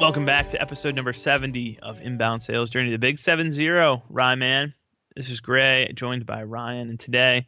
[0.00, 4.00] Welcome back to episode number 70 of Inbound Sales Journey, the big 7-0.
[4.08, 4.74] Ryan, man.
[5.14, 7.46] This is Greg, joined by Ryan, and today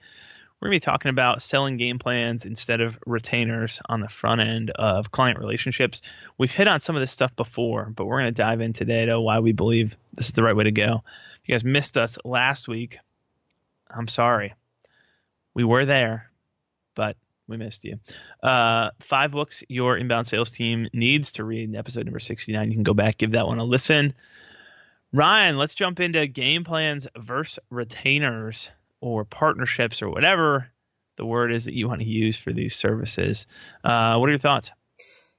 [0.60, 4.42] we're going to be talking about selling game plans instead of retainers on the front
[4.42, 6.02] end of client relationships.
[6.36, 9.06] We've hit on some of this stuff before, but we're going to dive in today
[9.06, 11.04] to why we believe this is the right way to go.
[11.42, 12.98] If you guys missed us last week,
[13.88, 14.52] I'm sorry.
[15.54, 16.30] We were there,
[16.94, 17.16] but
[17.52, 18.00] we missed you.
[18.42, 21.74] Uh, five books your inbound sales team needs to read.
[21.76, 22.68] Episode number 69.
[22.68, 24.14] You can go back, give that one a listen.
[25.12, 30.68] Ryan, let's jump into game plans versus retainers or partnerships or whatever
[31.16, 33.46] the word is that you want to use for these services.
[33.84, 34.70] Uh, what are your thoughts?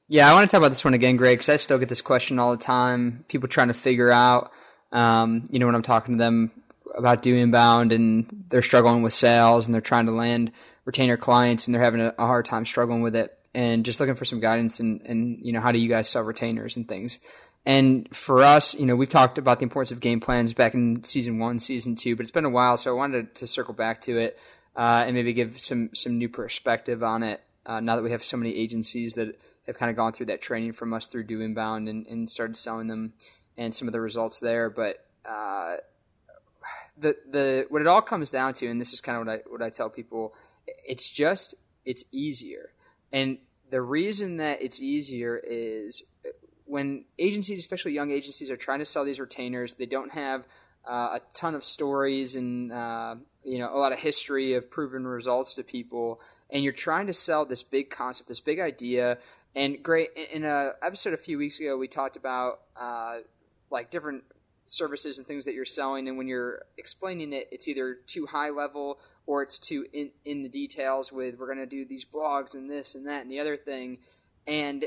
[0.07, 2.01] Yeah, I want to talk about this one again, Greg, because I still get this
[2.01, 3.25] question all the time.
[3.27, 4.51] People trying to figure out,
[4.91, 6.51] um, you know, when I'm talking to them
[6.95, 10.51] about doing inbound and they're struggling with sales and they're trying to land
[10.85, 14.15] retainer clients and they're having a, a hard time struggling with it and just looking
[14.15, 17.19] for some guidance and, and, you know, how do you guys sell retainers and things.
[17.65, 21.03] And for us, you know, we've talked about the importance of game plans back in
[21.05, 24.01] season one, season two, but it's been a while, so I wanted to circle back
[24.01, 24.37] to it
[24.75, 27.41] uh, and maybe give some some new perspective on it.
[27.65, 30.41] Uh, now that we have so many agencies that have kind of gone through that
[30.41, 33.13] training from us through Do Inbound and, and started selling them,
[33.57, 34.69] and some of the results there.
[34.69, 35.77] But uh,
[36.97, 39.41] the the what it all comes down to, and this is kind of what I
[39.49, 40.33] what I tell people,
[40.67, 42.73] it's just it's easier,
[43.11, 43.37] and
[43.69, 46.03] the reason that it's easier is
[46.65, 50.45] when agencies, especially young agencies, are trying to sell these retainers, they don't have
[50.87, 55.05] uh, a ton of stories and uh, you know a lot of history of proven
[55.05, 59.17] results to people, and you're trying to sell this big concept, this big idea.
[59.55, 63.17] And great in a episode a few weeks ago, we talked about uh,
[63.69, 64.23] like different
[64.65, 68.49] services and things that you're selling, and when you're explaining it, it's either too high
[68.49, 71.11] level or it's too in in the details.
[71.11, 73.99] With we're going to do these blogs and this and that and the other thing,
[74.47, 74.85] and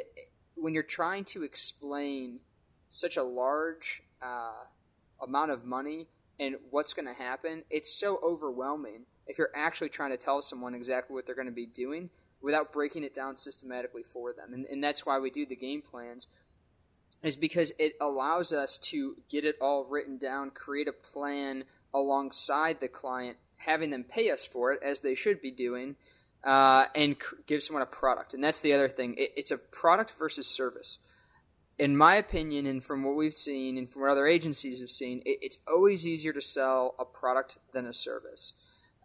[0.54, 2.41] when you're trying to explain
[2.88, 4.65] such a large uh,
[5.22, 6.06] amount of money
[6.41, 10.75] and what's going to happen, it's so overwhelming if you're actually trying to tell someone
[10.75, 12.10] exactly what they're going to be doing
[12.41, 14.53] without breaking it down systematically for them.
[14.53, 16.26] And, and that's why we do the game plans,
[17.22, 22.81] is because it allows us to get it all written down, create a plan alongside
[22.81, 25.97] the client, having them pay us for it as they should be doing
[26.44, 27.16] uh, and
[27.47, 28.34] give someone a product.
[28.34, 29.15] And that's the other thing.
[29.16, 30.99] It, it's a product versus service.
[31.78, 35.21] In my opinion, and from what we've seen, and from what other agencies have seen,
[35.27, 38.54] it, it's always easier to sell a product than a service.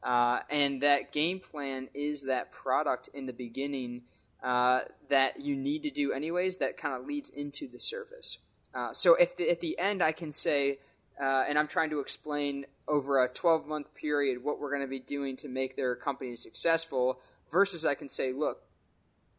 [0.04, 4.02] Uh, and that game plan is that product in the beginning
[4.44, 6.58] uh, that you need to do anyways.
[6.58, 8.38] That kind of leads into the service.
[8.74, 10.80] Uh, so if the, at the end I can say,
[11.22, 14.88] uh, and I'm trying to explain over a 12 month period what we're going to
[14.88, 17.20] be doing to make their company successful,
[17.52, 18.64] versus I can say, look,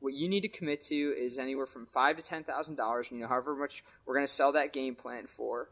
[0.01, 3.11] what you need to commit to is anywhere from five to ten thousand dollars.
[3.11, 5.69] You know, however much we're going to sell that game plan for,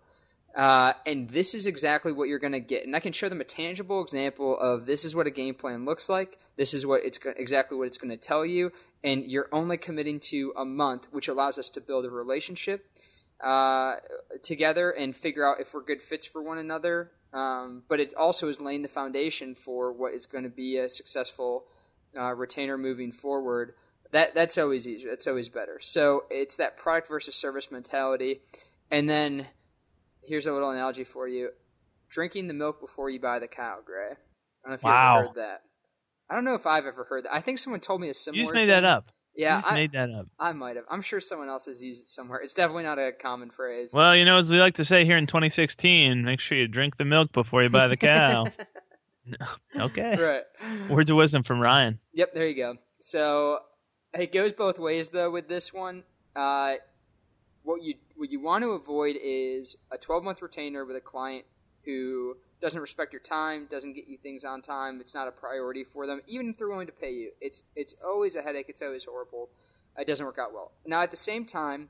[0.54, 2.86] uh, and this is exactly what you're going to get.
[2.86, 5.84] And I can show them a tangible example of this is what a game plan
[5.84, 6.38] looks like.
[6.56, 10.20] This is what it's exactly what it's going to tell you, and you're only committing
[10.20, 12.86] to a month, which allows us to build a relationship
[13.42, 13.96] uh,
[14.42, 17.12] together and figure out if we're good fits for one another.
[17.32, 20.88] Um, but it also is laying the foundation for what is going to be a
[20.88, 21.64] successful
[22.18, 23.74] uh, retainer moving forward,
[24.12, 25.10] that that's always easier.
[25.10, 25.78] That's always better.
[25.80, 28.40] So it's that product versus service mentality.
[28.90, 29.46] And then
[30.22, 31.50] here's a little analogy for you:
[32.08, 33.78] drinking the milk before you buy the cow.
[33.84, 34.16] Greg.
[34.64, 35.14] I don't know if wow.
[35.14, 35.62] you ever heard that.
[36.30, 37.34] I don't know if I've ever heard that.
[37.34, 38.38] I think someone told me a similar.
[38.38, 38.68] You just made thing.
[38.68, 39.10] that up.
[39.34, 40.26] Yeah, you just I made that up.
[40.38, 40.84] I might have.
[40.88, 42.40] I'm sure someone else has used it somewhere.
[42.40, 43.92] It's definitely not a common phrase.
[43.92, 46.96] Well, you know, as we like to say here in 2016, make sure you drink
[46.96, 48.46] the milk before you buy the cow.
[49.80, 50.42] okay.
[50.62, 50.90] Right.
[50.90, 51.98] Words of wisdom from Ryan.
[52.14, 52.76] Yep, there you go.
[53.00, 53.58] So
[54.14, 56.04] it goes both ways though with this one.
[56.36, 56.74] Uh,
[57.62, 61.44] what you what you want to avoid is a 12 month retainer with a client
[61.84, 65.00] who doesn't respect your time, doesn't get you things on time.
[65.00, 67.32] It's not a priority for them, even if they're willing to pay you.
[67.40, 68.66] It's it's always a headache.
[68.68, 69.48] It's always horrible.
[69.98, 70.72] It doesn't work out well.
[70.86, 71.88] Now at the same time,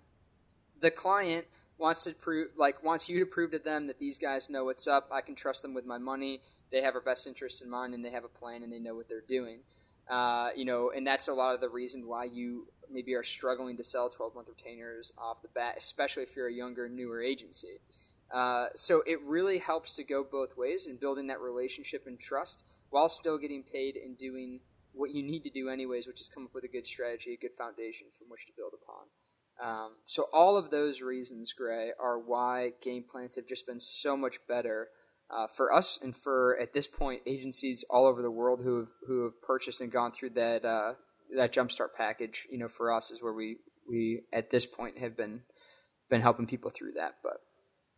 [0.80, 1.46] the client
[1.78, 4.86] wants to prove like wants you to prove to them that these guys know what's
[4.86, 5.08] up.
[5.10, 6.40] I can trust them with my money.
[6.70, 8.94] They have our best interests in mind, and they have a plan, and they know
[8.94, 9.58] what they're doing.
[10.08, 13.76] Uh, you know, and that's a lot of the reason why you maybe are struggling
[13.76, 17.78] to sell 12 month retainers off the bat, especially if you're a younger, newer agency.
[18.32, 22.64] Uh, so it really helps to go both ways in building that relationship and trust
[22.90, 24.60] while still getting paid and doing
[24.92, 27.36] what you need to do anyways, which is come up with a good strategy, a
[27.36, 29.06] good foundation from which to build upon.
[29.62, 34.16] Um, so all of those reasons, Greg, are why game plans have just been so
[34.16, 34.88] much better
[35.30, 38.88] uh, for us and for at this point agencies all over the world who have
[39.06, 40.94] who have purchased and gone through that uh,
[41.36, 42.46] that jumpstart package.
[42.50, 45.42] You know, for us is where we we at this point have been
[46.08, 47.16] been helping people through that.
[47.22, 47.42] But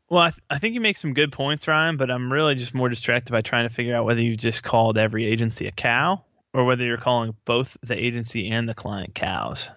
[0.09, 1.97] well, I, th- I think you make some good points, Ryan.
[1.97, 4.99] But I'm really just more distracted by trying to figure out whether you just called
[4.99, 9.69] every agency a cow or whether you're calling both the agency and the client cows.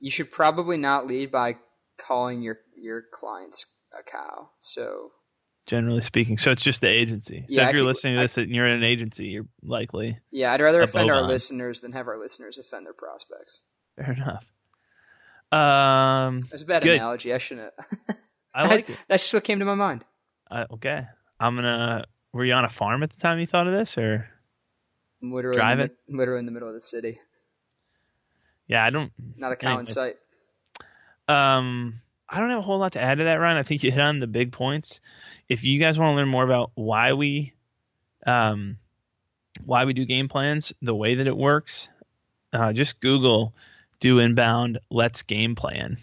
[0.00, 1.56] You should probably not lead by
[1.96, 3.66] calling your your clients
[3.98, 4.50] a cow.
[4.60, 5.12] So
[5.68, 6.38] generally speaking.
[6.38, 7.44] So it's just the agency.
[7.48, 10.18] So yeah, if you're listening to this I, and you're in an agency, you're likely.
[10.30, 13.60] Yeah, I'd rather offend our listeners than have our listeners offend their prospects.
[13.96, 14.44] Fair enough.
[15.50, 16.96] Um, That's a bad good.
[16.96, 17.32] analogy.
[17.32, 17.72] I shouldn't.
[18.54, 18.96] I like it.
[19.08, 20.04] That's just what came to my mind.
[20.50, 21.04] Uh, okay,
[21.38, 22.04] I'm gonna.
[22.32, 24.28] Were you on a farm at the time you thought of this, or?
[25.20, 27.20] literally driving, in the, literally in the middle of the city.
[28.66, 29.12] Yeah, I don't.
[29.36, 30.16] Not a cow in sight.
[31.26, 33.56] Um, I don't have a whole lot to add to that, Ryan.
[33.56, 35.00] I think you hit on the big points.
[35.48, 37.54] If you guys want to learn more about why we,
[38.26, 38.78] um,
[39.64, 41.88] why we do game plans, the way that it works,
[42.52, 43.54] uh, just Google
[44.00, 45.98] "do inbound let's game plan,"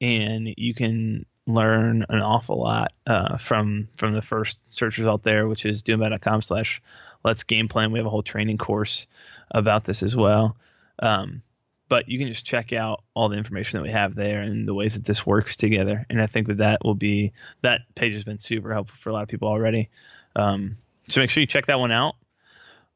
[0.00, 5.46] and you can learn an awful lot uh, from from the first search result there,
[5.46, 6.82] which is doinbound.com slash
[7.24, 7.92] let's game plan.
[7.92, 9.06] We have a whole training course
[9.50, 10.56] about this as well.
[10.98, 11.42] Um,
[11.88, 14.74] but you can just check out all the information that we have there and the
[14.74, 16.06] ways that this works together.
[16.08, 17.32] And I think that that will be
[17.62, 19.90] that page has been super helpful for a lot of people already.
[20.34, 20.76] Um,
[21.08, 22.14] so make sure you check that one out.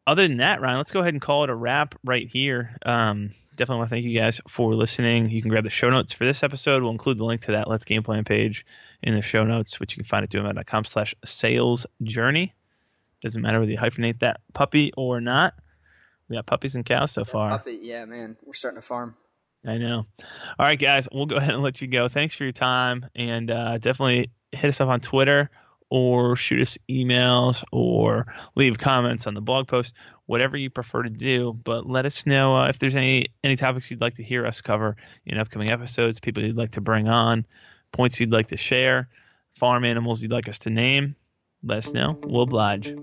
[0.06, 2.75] Other than that, Ryan, let's go ahead and call it a wrap right here.
[2.85, 5.28] Um, definitely want to thank you guys for listening.
[5.28, 6.82] You can grab the show notes for this episode.
[6.82, 8.64] We'll include the link to that Let's Game Plan page
[9.02, 12.55] in the show notes, which you can find at doinbound.com slash sales journey.
[13.22, 15.55] Doesn't matter whether you hyphenate that puppy or not.
[16.28, 17.50] We got puppies and cows so far.
[17.50, 19.16] Puppy, yeah, man, we're starting to farm.
[19.66, 20.06] I know.
[20.58, 22.08] All right, guys, we'll go ahead and let you go.
[22.08, 25.50] Thanks for your time, and uh, definitely hit us up on Twitter
[25.90, 29.94] or shoot us emails or leave comments on the blog post,
[30.26, 31.52] whatever you prefer to do.
[31.52, 34.61] But let us know uh, if there's any any topics you'd like to hear us
[34.61, 37.46] cover in upcoming episodes, people you'd like to bring on,
[37.93, 39.08] points you'd like to share,
[39.55, 41.17] farm animals you'd like us to name
[41.62, 42.19] let us know.
[42.25, 42.94] We'll oblige.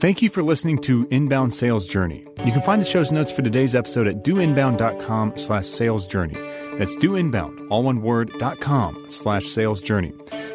[0.00, 2.26] Thank you for listening to Inbound Sales Journey.
[2.44, 6.34] You can find the show's notes for today's episode at doinbound.com slash sales journey.
[6.78, 10.12] That's doinbound, all one word, dot com slash sales journey.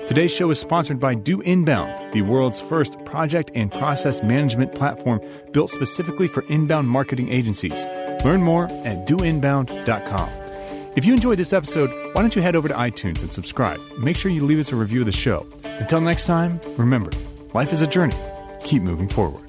[0.08, 5.22] Today's show is sponsored by Do Inbound, the world's first project and process management platform
[5.52, 7.86] built specifically for inbound marketing agencies.
[8.26, 10.30] Learn more at doinbound.com.
[10.96, 13.80] If you enjoyed this episode, why don't you head over to iTunes and subscribe?
[13.98, 15.48] Make sure you leave us a review of the show.
[15.64, 17.12] Until next time, remember,
[17.56, 18.16] Life is a journey.
[18.64, 19.49] Keep moving forward.